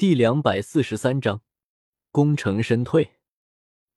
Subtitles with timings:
[0.00, 1.42] 第两百四十三章，
[2.10, 3.18] 功成身退。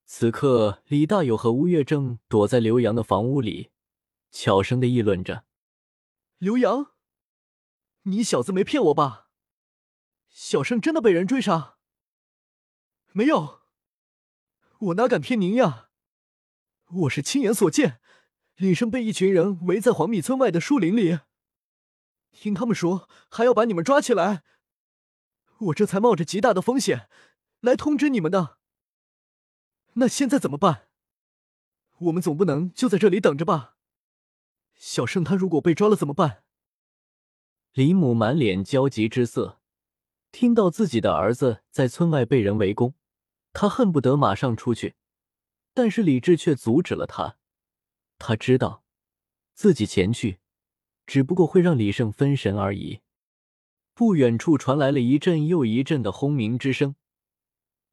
[0.03, 3.71] 此刻，李大友和吴月正躲在刘洋的房屋里，
[4.29, 5.45] 悄声的议论着
[6.39, 6.91] ：“刘洋，
[8.01, 9.29] 你小子没骗我吧？
[10.27, 11.77] 小胜真的被人追杀？
[13.13, 13.61] 没有，
[14.79, 15.87] 我哪敢骗您呀？
[16.89, 18.01] 我是亲眼所见，
[18.57, 21.19] 李胜被一群人围在黄米村外的树林里，
[22.33, 24.43] 听他们说还要把你们抓起来。”
[25.65, 27.09] 我这才冒着极大的风险
[27.61, 28.57] 来通知你们的。
[29.93, 30.87] 那现在怎么办？
[31.99, 33.75] 我们总不能就在这里等着吧？
[34.75, 36.43] 小胜他如果被抓了怎么办？
[37.73, 39.61] 李母满脸焦急之色，
[40.31, 42.95] 听到自己的儿子在村外被人围攻，
[43.53, 44.95] 他恨不得马上出去，
[45.73, 47.37] 但是李治却阻止了他。
[48.17, 48.83] 他知道
[49.53, 50.39] 自己前去，
[51.05, 53.02] 只不过会让李胜分神而已。
[53.93, 56.95] 不远处传来了一阵又一阵的轰鸣之声，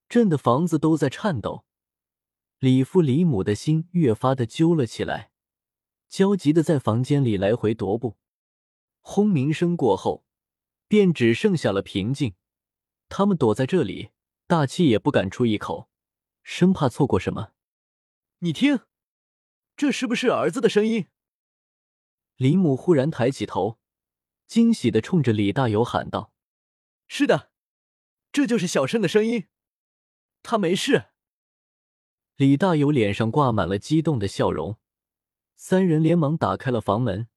[0.08, 1.64] 震得房子都在颤抖。
[2.58, 5.30] 李父李母的心越发的揪了起来，
[6.08, 8.16] 焦急的在房间里来回踱步。
[9.00, 10.24] 轰鸣声过后，
[10.86, 12.34] 便只剩下了平静。
[13.08, 14.10] 他们躲在这里，
[14.46, 15.88] 大气也不敢出一口，
[16.42, 17.52] 生怕错过什么。
[18.38, 18.80] 你听，
[19.76, 21.06] 这是不是儿子的声音？
[22.36, 23.79] 李母忽然抬起头。
[24.50, 26.32] 惊喜的冲着李大友喊道
[27.06, 27.52] ：“是的，
[28.32, 29.46] 这就是小胜的声音，
[30.42, 31.10] 他没事。”
[32.34, 34.76] 李大友脸上挂满了激动的笑容。
[35.54, 37.28] 三人连忙打开了房门，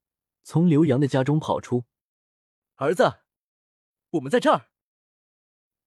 [0.42, 1.86] 从刘洋的家中跑出。
[2.78, 3.20] “儿子，
[4.10, 4.70] 我们在这儿。”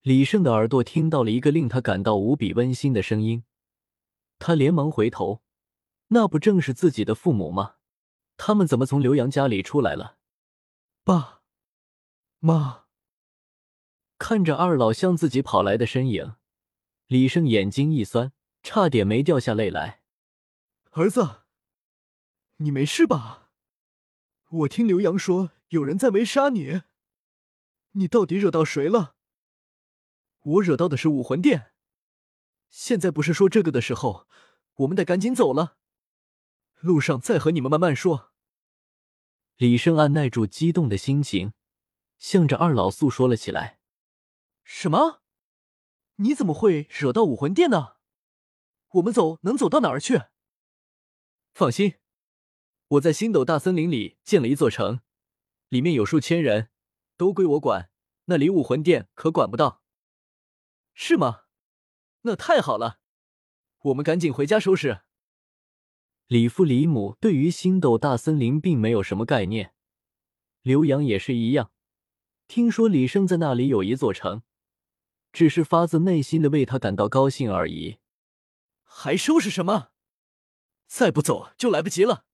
[0.02, 3.42] 李胜的耳朵听到了一个令他感到无比温馨的声音，
[4.38, 5.42] 他连忙回头，
[6.06, 7.78] 那不正是自己的父母吗？
[8.36, 10.18] 他们怎么从刘洋家里出来了？
[11.06, 11.44] 爸
[12.40, 12.86] 妈
[14.18, 16.34] 看着二老向自己跑来的身影，
[17.06, 18.32] 李胜眼睛一酸，
[18.64, 20.02] 差点没掉下泪来。
[20.90, 21.44] 儿子，
[22.56, 23.52] 你没事吧？
[24.48, 26.82] 我听刘洋说有人在围杀你，
[27.92, 29.14] 你到底惹到谁了？
[30.40, 31.70] 我惹到的是武魂殿。
[32.68, 34.26] 现在不是说这个的时候，
[34.78, 35.76] 我们得赶紧走了。
[36.80, 38.32] 路上再和你们慢慢说。
[39.56, 41.54] 李胜按耐住激动的心情，
[42.18, 43.80] 向着二老诉说了起来
[44.62, 45.22] ：“什么？
[46.16, 47.96] 你怎么会惹到武魂殿呢？
[48.88, 50.24] 我们走能走到哪儿去？
[51.54, 51.94] 放心，
[52.88, 55.00] 我在星斗大森林里建了一座城，
[55.68, 56.68] 里面有数千人，
[57.16, 57.90] 都归我管，
[58.26, 59.82] 那里武魂殿可管不到。
[60.92, 61.44] 是吗？
[62.22, 63.00] 那太好了，
[63.78, 65.04] 我们赶紧回家收拾。”
[66.26, 69.72] 李父李母对于星斗大森林并没有什么概念，
[70.62, 71.70] 刘洋也是一样。
[72.48, 74.42] 听说李胜在那里有一座城，
[75.32, 77.98] 只是发自内心的为他感到高兴而已。
[78.82, 79.90] 还收拾什么？
[80.88, 82.24] 再不走就来不及了。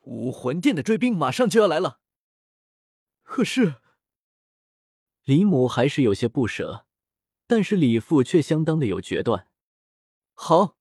[0.00, 2.00] 武魂殿的追兵马上就要来了。
[3.22, 3.76] 可是，
[5.22, 6.86] 李母还是有些不舍，
[7.46, 9.48] 但是李父却相当的有决断。
[10.34, 10.76] 好，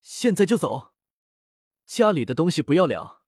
[0.00, 0.94] 现在就走。
[1.88, 3.22] 家里的东西不要了。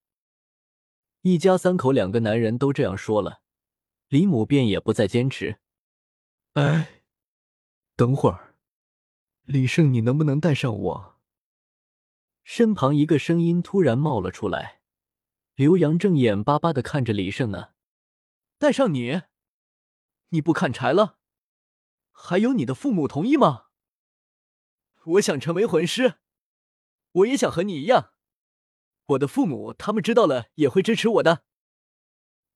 [1.22, 3.40] 一家三口，两个男人都这样说了，
[4.08, 5.60] 李母便也不再坚持。
[6.52, 7.02] 哎，
[7.96, 8.54] 等会儿，
[9.44, 11.18] 李胜，你能不能带上我？
[12.44, 14.82] 身旁一个声音突然冒了出来。
[15.54, 17.70] 刘洋正眼巴巴的看着李胜呢。
[18.58, 19.22] 带上你？
[20.28, 21.18] 你不砍柴了？
[22.10, 23.68] 还有你的父母同意吗？
[25.04, 26.16] 我想成为魂师，
[27.12, 28.12] 我也想和你一样。
[29.10, 31.44] 我的父母，他们知道了也会支持我的。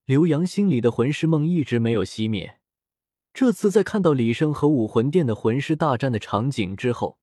[0.04, 2.60] 刘洋心里的魂师梦一直没有熄灭，
[3.32, 7.18] 这次在看到李胜和武魂殿的魂师大战的场景之后，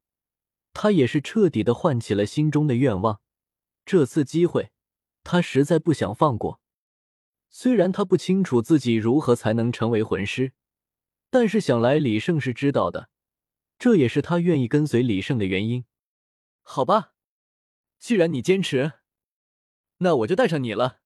[0.73, 3.21] 他也是彻底的唤起了心中的愿望。
[3.85, 4.71] 这次机会，
[5.23, 6.59] 他实在不想放过。
[7.49, 10.53] 虽然他不清楚自己如何才能成为魂师，
[11.29, 13.09] 但是想来李胜是知道的，
[13.77, 15.85] 这也是他愿意跟随李胜的原因。
[16.61, 17.13] 好吧，
[17.99, 19.00] 既然你坚持。
[20.03, 20.99] 那我就带上你了。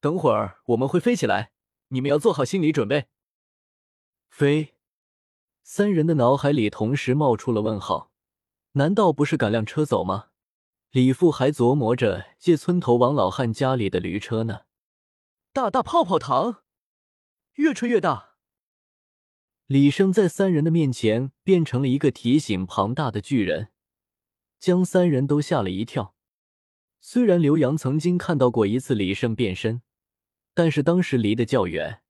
[0.00, 1.52] 等会儿我们会飞起来，
[1.88, 3.06] 你们要做好心理准备。
[4.28, 4.74] 飞，
[5.62, 8.10] 三人的脑海里同时冒出了问号。
[8.72, 10.28] 难道不是赶辆车走吗？
[10.90, 14.62] 李父还琢磨着借村头王老汉家里的驴车呢。
[15.52, 16.62] 大大泡泡糖，
[17.54, 18.36] 越吹越大。
[19.66, 23.70] 李生在三人的面前变成了一个体型庞大的巨人，
[24.58, 26.16] 将三人都吓了一跳。
[27.00, 29.82] 虽然刘洋曾经看到过一次李胜变身，
[30.54, 32.02] 但是当时离得较远，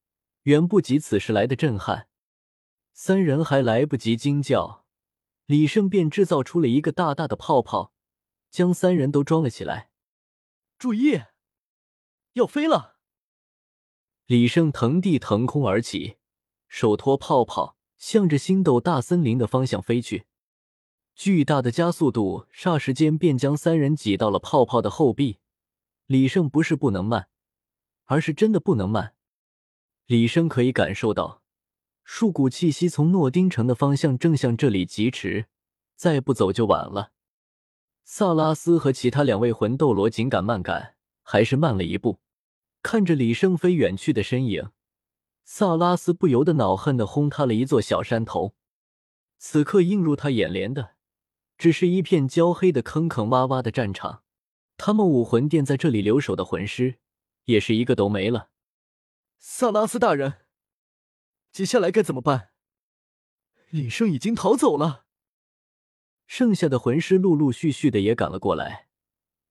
[0.42, 2.08] 远不及此时来的震撼。
[2.92, 4.84] 三人还来不及惊叫，
[5.46, 7.94] 李胜便制造出了一个大大的泡泡，
[8.50, 9.90] 将三人都装了起来。
[10.76, 11.22] 注意，
[12.32, 12.96] 要飞了！
[14.26, 16.16] 李胜腾地腾空而起，
[16.68, 20.26] 手托泡泡，向着星斗大森林的方向飞去。
[21.22, 25.36] 巨大的加速度霎时间便将三人挤到了泡泡的后壁。
[26.06, 27.28] 李胜不是不能慢，
[28.06, 29.12] 而是真的不能慢。
[30.06, 31.42] 李胜可以感受到，
[32.04, 35.44] 数股气息从诺丁城的方向正向这里疾驰，
[35.94, 37.12] 再不走就晚了。
[38.02, 42.20] 萨拉斯和其他两位魂斗罗紧赶慢赶，还是慢了一步。
[42.82, 44.70] 看着李胜飞远去的身影，
[45.44, 48.54] 萨拉斯不由得恼恨的轰塌了一座小山头。
[49.36, 50.92] 此刻映入他眼帘的，
[51.60, 54.22] 只是一片焦黑的坑坑洼洼的战场。
[54.78, 57.00] 他们武魂殿在这里留守的魂师，
[57.44, 58.48] 也是一个都没了。
[59.38, 60.46] 萨拉斯大人，
[61.52, 62.52] 接下来该怎么办？
[63.68, 65.04] 李胜已经逃走了。
[66.26, 68.88] 剩下的魂师陆陆续续的也赶了过来，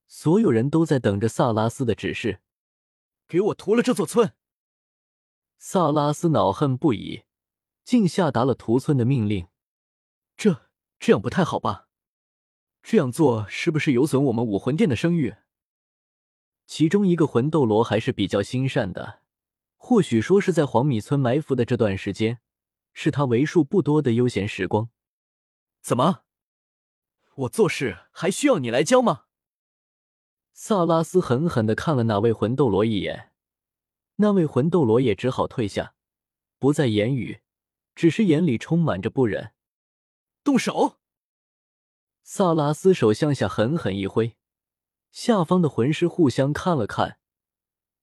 [0.07, 2.39] 所有人都在等着萨拉斯的指示。
[3.27, 4.33] 给我屠了这座村！
[5.59, 7.25] 萨拉斯恼恨不已，
[7.83, 9.47] 竟下达了屠村的命令。
[10.35, 11.88] 这这样不太好吧？
[12.81, 15.35] 这样做是不是有损我们武魂殿的声誉？
[16.65, 19.21] 其中一个魂斗罗还是比较心善的，
[19.75, 22.39] 或许说是在黄米村埋伏的这段时间，
[22.93, 24.89] 是他为数不多的悠闲时光。
[25.81, 26.23] 怎么？
[27.35, 29.25] 我做事还需要你来教吗？
[30.53, 33.31] 萨拉斯狠狠的看了那位魂斗罗一眼，
[34.17, 35.95] 那位魂斗罗也只好退下，
[36.59, 37.41] 不再言语，
[37.95, 39.53] 只是眼里充满着不忍。
[40.43, 40.98] 动手！
[42.31, 44.37] 萨拉斯手向下狠狠一挥，
[45.11, 47.17] 下方的魂师互相看了看，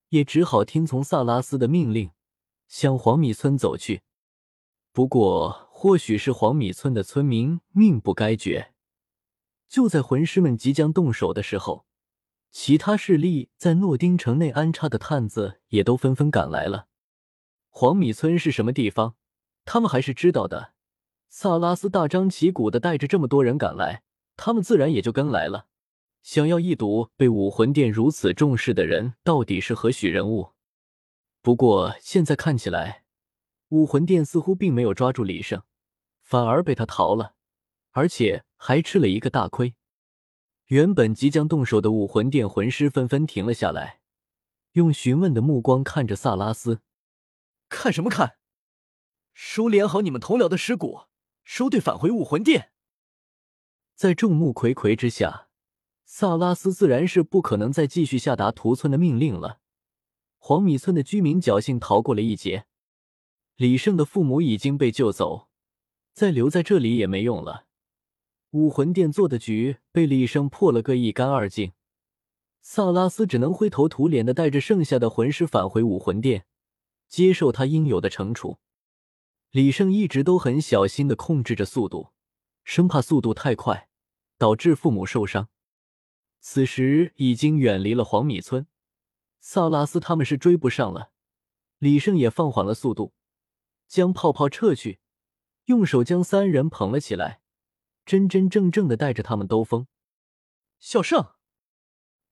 [0.09, 2.11] 也只好听从萨拉斯的命令，
[2.67, 4.03] 向黄米村走去。
[4.91, 8.73] 不过，或许是黄米村的村民命不该绝。
[9.69, 11.87] 就在魂师们即将动手的时候，
[12.51, 16.89] 其他势力在诺丁城内安插的探子也都纷纷赶来了。
[17.69, 19.15] 黄米村是什么地方？
[19.65, 20.73] 他们还是知道的。
[21.29, 24.03] 萨拉斯大张旗鼓的带着这么多人赶来，
[24.37, 25.67] 他们自然也就跟来了。
[26.23, 30.53] 想要一睹被武魂殿如此重视的人到底是何许人物？
[31.41, 33.05] 不过现在看起来，
[33.69, 35.63] 武魂殿似乎并没有抓住李胜，
[36.21, 37.35] 反而被他逃了。
[37.93, 39.75] 而且还吃了一个大亏。
[40.67, 44.01] 原本即将动手的武魂殿魂师纷纷停了下来，
[44.73, 46.81] 用询问的目光看着萨拉斯。
[47.69, 48.37] 看什么看？
[49.33, 51.03] 收敛好你们同僚的尸骨，
[51.45, 52.73] 收队返回武魂殿。
[53.97, 55.49] 在众目睽睽之下，
[56.05, 59.61] 萨拉斯自然是不可能再继续下达屠村的命令了。
[60.37, 62.67] 黄米村的居民侥幸逃过了一劫，
[63.57, 65.49] 李胜的父母已经被救走，
[66.13, 67.65] 再留在这里也没用了。
[68.51, 71.73] 武魂殿做的局被李胜破了个一干二净，
[72.61, 76.45] 萨拉斯只能灰头土脸的带着剩下的魂师返回武魂殿，
[77.09, 78.59] 接受他应有的惩处。
[79.53, 82.11] 李胜一直都很小心的控制着速度，
[82.67, 83.89] 生怕速度太快
[84.39, 85.49] 导致父母受伤。
[86.41, 88.67] 此时已经远离了黄米村，
[89.39, 91.13] 萨拉斯他们是追不上了。
[91.79, 93.15] 李胜也放缓了速度，
[93.87, 94.99] 将泡泡撤去，
[95.67, 97.41] 用手将三人捧了起来。
[98.05, 99.87] 真真正正的带着他们兜风，
[100.81, 101.35] 小胜，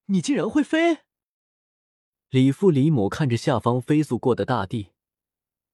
[0.07, 1.03] 你竟然会飞！
[2.29, 4.91] 李父李母看着下方飞速过的大地，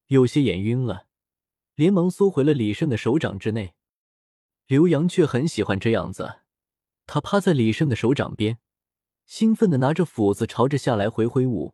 [0.08, 1.08] 有些眼晕了，
[1.74, 3.74] 连忙缩回了李胜的手掌之内。
[4.72, 6.36] 刘洋却很喜欢这样子，
[7.06, 8.58] 他趴在李胜的手掌边，
[9.26, 11.74] 兴奋的拿着斧子朝着下来回挥舞，